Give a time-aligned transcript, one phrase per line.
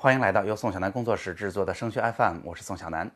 [0.00, 3.10] 欢迎来到由宋小南工作室制作的升学 FM，我是宋小南。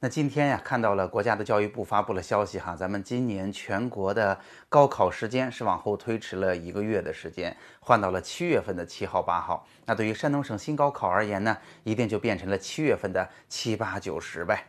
[0.00, 4.36] 那今天呀，看到了国家的教育部发布了消息哈，咱们今年全国的
[4.68, 9.64] 高考时间是往后推迟了一个月的时间，换到了七月份的七号、八号。
[9.84, 14.66] 那对于山东省新高考而言呢，一定就变成了七月份的七八九十呗。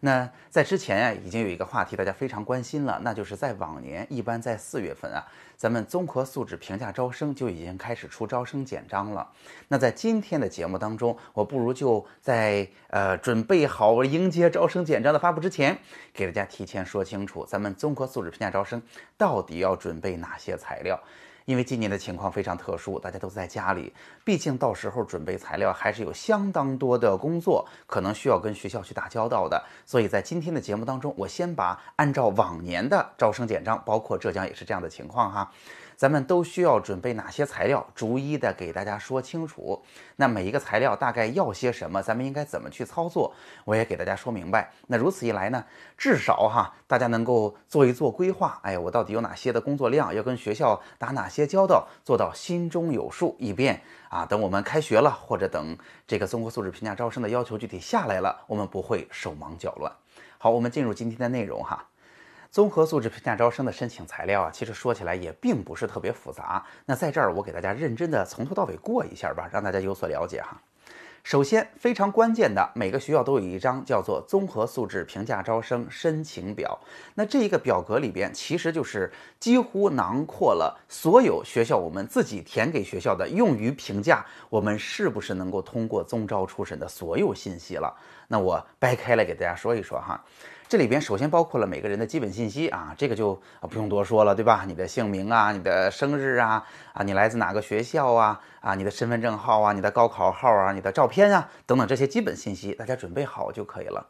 [0.00, 5.26] 那在之前呀，已经有一个话题大家非常关心了，那就是在往年一般在四月份啊，
[5.56, 9.28] 咱们综合素质评价招生就已经开始出招生简章了。
[9.66, 15.76] 那在今天的节目当中，我不如就在呃准备好迎接招生简章的发布之前，
[16.12, 18.80] 给大家提前说清楚，咱们综合素质评价招生
[19.16, 21.00] 到底要准备哪些材料。
[21.48, 23.90] 因为今年的情况非常特殊，大家都在家里，
[24.22, 29.64] 毕竟到时候准备材料还是有相当多的工作，可能需要跟学校去打交道的。
[29.86, 35.50] 所以在今天的节目当中，我先把按照往年的招生简章，包括浙江也是这样的情况哈。
[35.98, 39.82] 咱们都需要准备哪些材料，逐一的给大家说清楚。
[40.14, 44.70] 那每一个材料大概要些什么，咱们应该怎么去操作，我也给大家说明白。
[44.86, 45.64] 那如此一来呢，
[45.96, 48.60] 至少哈，大家能够做一做规划。
[48.62, 59.92] 哎，我到底有哪些的工作量，要跟学校打哪些交道，做到心中有数，以便啊，等我们开学了，或者等这个综合素质评价招生的要求具体下来了，我们不会手忙脚乱。
[60.38, 61.84] 好，我们进入今天的内容哈。
[62.50, 66.64] 综合素质评价招生的申请材料啊，其实说起来也并不是特别复杂。
[66.86, 70.60] 那在这儿，我给大家认真的从头到尾过一下吧，让大家有所了解哈。
[71.24, 76.78] 首先，非常关键的，每个学校都有一张叫做综合素质评价招生申请表。
[77.14, 87.94] 那这一个表格里边，其实就是几乎囊括了所有学校我们自己填给学校的，用于评价我们是不是能够通过综招初审的所有信息了。
[88.28, 90.24] 那我掰开来给大家说一说哈。
[90.68, 94.64] 这里边首先包括了每个人的基本信息啊，这个就不用多说了，对吧？
[94.66, 104.06] 你的姓名啊，你的生日啊，啊，你来自哪个学校啊，啊，你的身份证号啊，你的高考号啊，你的照片啊，等等这些基本信息，大家准备好就可以了。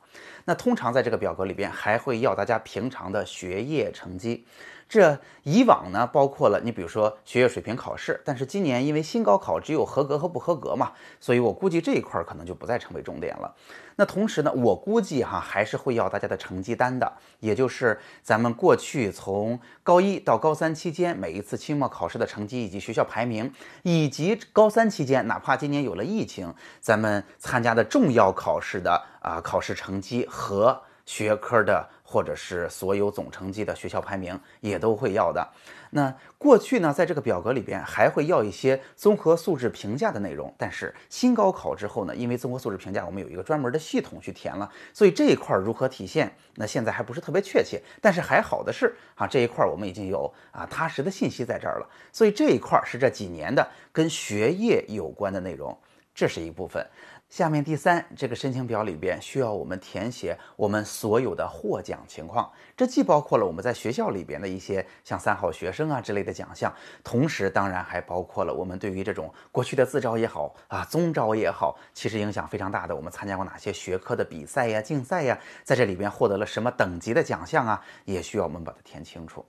[0.46, 4.44] 那通常在这个表格里边还会要大家平常的学业成绩。
[4.88, 13.54] 这以往呢，包括了你比如说学业水平考试，但是今年因为新高考只有合格和不合格嘛，所以我估计这一块可能就不再成为重点了。
[13.96, 31.88] 那同时呢，我估计哈还是会要大家的成绩单的，也就是咱们过去从高一到高三期间每一次期末考试的成绩以及学校排名，以及高三期间哪怕今年有了疫情，咱们参加的重要考试的啊考试成绩和学科的。
[32.10, 35.46] 或者是所有总成绩的学校排名也都会要的。
[35.90, 47.78] 那过去呢，在这个表格里边还会要一些综合素质评价的内容，但是新高考之后呢，因为综合素质评价我们有一个专门的系统去填了，所以这一块如何体现，那现在还不是特别确切。
[48.00, 55.78] 但是还好的是啊，这一块我们已经有啊踏实的信息在这儿了，所以这一块是这几年的跟学业有关的内容，
[56.14, 56.82] 这是一部分。
[57.28, 66.72] 下面第三，这个申请表里边需要我们填写我们所有的获奖情况，这既包括了我们在学校里边的一些像三好学生啊之类的奖项，
[67.04, 79.44] 同时当然还包括了我们对于这种过去的自招也好啊，综招也好，其实影响非常大的，我们参加过哪些学科的比赛呀、竞赛呀，在这里边获得了什么等级的奖项啊，也需要我们把它填清楚。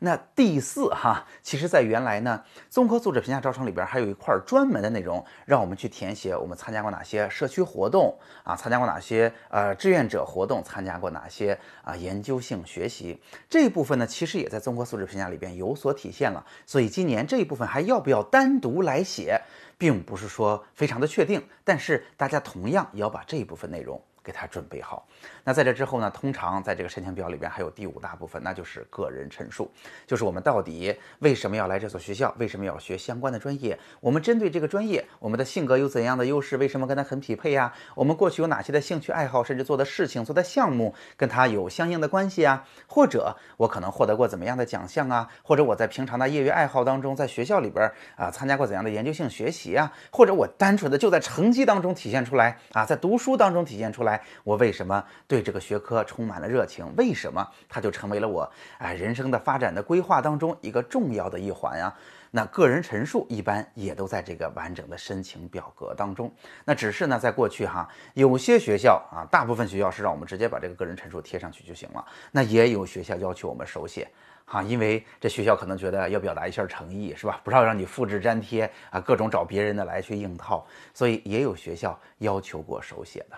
[0.00, 13.20] 那第四哈，其实，在原来呢，综合素质评价招生里边还有一块专门的内容，让我们去填写我们参加过哪些社区活动啊，参加过哪些呃志愿者活动，参加过哪些啊研究性学习
[13.50, 16.46] 这一部分呢，其实也在综合素质评价里边有所体现了。
[16.64, 19.40] 所以今年这一部分还要不要单独来写，
[19.76, 24.00] 并不是说非常的确定，但是大家同样也要把这一部分内容。
[24.28, 25.08] 给他准备好。
[25.42, 26.10] 那在这之后呢？
[26.10, 29.70] 通常在这个申请表里边还有第五大部分，那就是个人陈述，
[30.06, 33.78] 就是我们到底为什么要来这所学校，为什么要学相关的专业？
[34.00, 36.58] 我们针对这个专业，我们的性格有怎样的优势？
[36.58, 37.72] 为什么跟他很匹配呀？
[37.94, 42.66] 我们过去有哪些的兴趣爱好，甚至做的事情、做的项目跟他有相应的关系啊？
[42.86, 45.26] 或者我可能获得过怎么样的奖项啊？
[45.42, 49.90] 或者我在平常的业余爱好当中，在学校里边啊参加过怎样的研究性学习啊？
[50.10, 54.17] 或者我单纯的就在成绩当中体现出来啊，在读书当中体现出来？
[54.44, 56.86] 我为什么对这个学科充满了热情？
[56.96, 61.94] 为什么它就成为了我哎人生的发展的规划当中一个重要的一环呀？
[62.30, 66.30] 那个人陈述一般也都在这个完整的申请表格当中。
[66.62, 72.04] 那只是呢，在过去哈，有些学校啊，大部分学校是让我们直接把这个个人陈述贴上去就行了。
[72.30, 74.06] 那也有学校要求我们手写
[74.44, 77.40] 哈，因为这学校可能觉得要表达一下诚意是吧？
[77.42, 83.36] 不要让你复制粘贴啊，各种找别人的来去硬套，所以也有学校要求过手写的。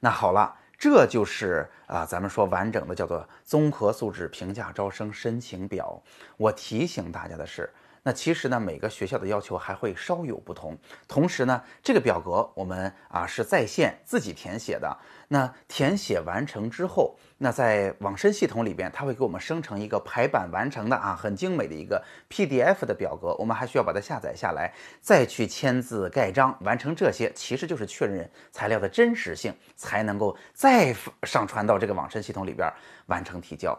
[0.00, 6.02] 那好了，这就是啊，咱们说完整的叫做综合素质评价招生申请表。
[6.36, 7.70] 我提醒大家的是，
[8.02, 10.76] 那其实呢，每个学校的要求还会稍有不同。
[11.06, 14.96] 同时呢，这个表格我们啊是在线自己填写的。
[15.28, 23.34] 那填写完成之后，那在网申系统里边，它会给我们生成一个排版完成的啊很精美的一个 PDF 的表格。
[23.38, 30.92] 我们还需要把它下载下来，再去签字盖章，完成这些，其实就是确认材料的真实性，才能够再
[31.22, 32.68] 上传到这个网申系统里边
[33.06, 33.78] 完成提交。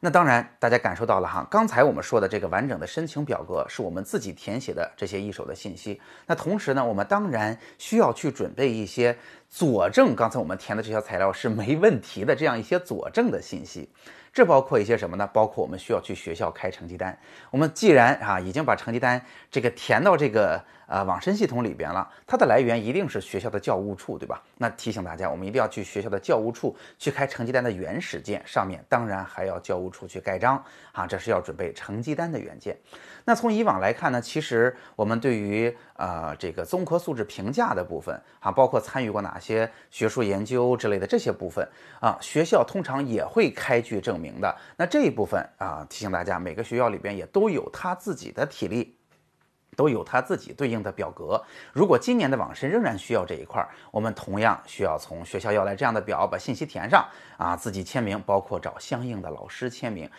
[0.00, 6.00] 那当然，大家感受到了哈，刚才我们说的这个完整的申请表格是我们自己填写的这些一手的信息。
[6.26, 9.16] 那同时呢，我们当然需要去准备一些
[9.48, 13.88] 佐证，刚才我们填的这些材料是没问题的这样一些佐证的信息。
[14.30, 15.26] 这包括一些什么呢？
[15.32, 17.18] 包括我们需要去学校开成绩单。
[17.50, 20.62] 我们既然啊已经把成绩单这个填到这个。
[20.90, 24.42] 呃，网申系统里边了，它的来源一定是学校的教务处，对吧？
[24.56, 32.74] 那提醒大家，我们一定要去学校的教务处去开成绩单的原始件，上面当然还要教务处去盖章啊，这是要准备成绩单的原件。
[33.26, 41.66] 那从以往来看呢，其实我们对于呃这个综合素质评价的部分啊，包括参与过哪些学术研究之类的这些部分
[42.00, 44.54] 啊，学校通常也会开具证明的。
[44.76, 48.97] 那这一部分啊，提醒大家，每个学校里边也都有他自己的体力。
[49.78, 51.40] 都有它自己对应的表格。
[51.72, 60.10] 如果今年的网申仍然需要这一块儿，我们同样需要从学校要来这样的表，把信息填上啊，自己签名，包括找相应的老师签名。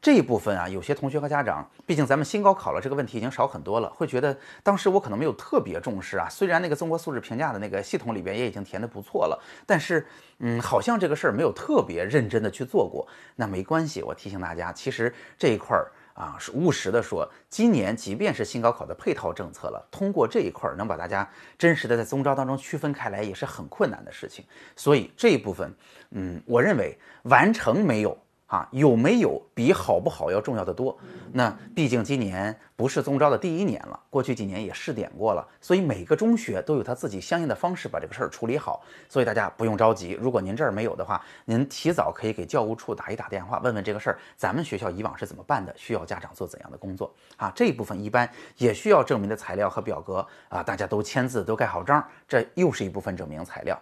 [0.00, 6.28] 这一部分啊，有些同学和家长，毕竟咱们新高考了，这个问题已经少很多了，会觉得当时我可能没有特别重视啊。
[6.30, 10.06] 虽然那个综合素质评价的那个系统里边也已经填的不错了，但是
[10.38, 13.04] 嗯，好像这个事儿没有特别认真的去做过。
[13.34, 15.90] 那没关系，我提醒大家，其实这一块儿。
[16.18, 24.44] 啊，是务实的说，今年即便是新高考的配套政策了，通过这一块儿能把大家真实的在综招当中区分开来，也是很困难的事情。
[24.74, 25.72] 所以这一部分，
[26.10, 28.18] 嗯，我认为完成没有。
[28.48, 30.98] 啊，有没有比好不好要重要的多？
[31.34, 38.84] 那毕竟今年不是综招的第一年了，过去几年也试点过了，所以每个中学都有他自己相应的方式把这个事儿处理好。
[39.08, 47.52] 所以大家不用着急，如果您这儿没有的话，您提早可以给教务处打一打电话，问问这个事儿，咱们学校以往是怎么办的，需要家长做怎样的工作啊？
[47.52, 53.76] 这一部分一般也需要证明的材料和表格啊，大家都签字都盖好章，这又是一部分证明材料。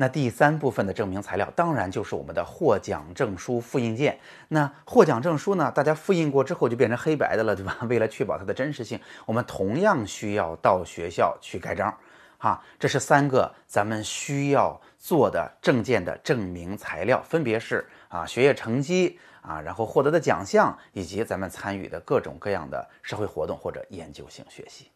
[0.00, 4.18] 那第三部分的证明材料，当然就是我们的获奖证书复印件。
[4.46, 7.76] 那获奖证书呢，大家复印过之后就变成黑白的了，对吧？
[7.90, 11.92] 为了确保它的真实性，我们同样需要到学校去盖章。
[12.38, 24.88] 哈，这是三个咱们需要做的证件的证明材料，分别是啊学业成绩啊，然后获得的奖项，以及咱们参与的各种各样的社会活动或者研究性学习。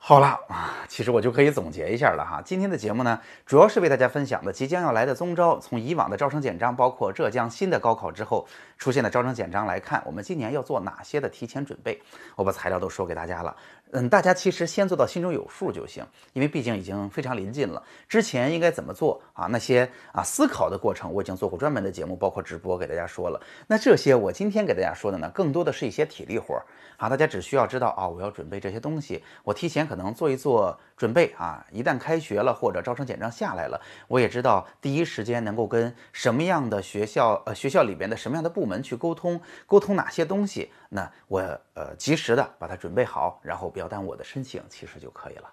[0.00, 2.40] 好了啊，其实我就可以总结一下了哈。
[2.42, 5.58] 今天的节目呢，主要是为大家分享的即将要来的综招。
[5.58, 8.46] 从以往的招生简章，包括浙江新的高考之后
[8.78, 12.00] 出现的招生简章来看，我们今年要做哪些的提前准备？
[12.36, 13.54] 我把材料都说给大家了。
[13.92, 16.04] 嗯，大家其实先做到心中有数就行，
[16.34, 17.82] 因为毕竟已经非常临近了。
[18.08, 19.46] 之前应该怎么做啊？
[19.46, 23.40] 那些啊思考的过程，我已经做过专门的节目，包括直播给大家说了。
[23.66, 26.66] 那这些我今天给大家说的呢，更多的是一些体力活儿
[26.98, 27.08] 啊。
[27.08, 31.64] 大家只需要知道啊，我要准备这些东西，我提前可能做一做准备啊。
[31.70, 41.40] 一旦开学了或者招生简章下来了，我也知道第一时间能够跟什么样的学校呃学校里边的什么样的部门去沟通，沟通哪些东西，那我
[41.74, 43.68] 呃及时的把它准备好，然后。
[43.68, 45.44] 不要耽误我的申请，其实就可以了。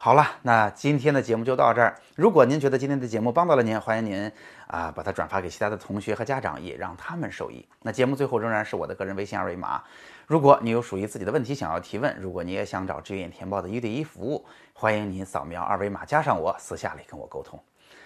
[0.00, 1.98] 好了，那今天的节目就到这儿。
[2.14, 4.32] 如果您觉得今天的节目帮到了您，欢迎您
[4.68, 7.66] 啊把它转发给其他的同学和家长，也让他们受益。
[7.82, 9.82] 那节目最后仍然是我的个人微信二维码。
[10.28, 17.60] 如果你有属于自己的问题想要提问，如果你也想找志愿填报的一对一服务，欢迎您扫描二维码加上我，私下里跟我沟通。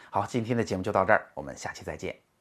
[0.09, 2.32] 好，今天的节目就到这儿，我们下期再见。